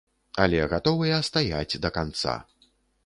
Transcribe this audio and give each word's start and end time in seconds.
Але 0.45 0.61
гатовыя 0.71 1.19
стаяць 1.29 1.79
да 1.85 1.89
канца. 1.99 2.39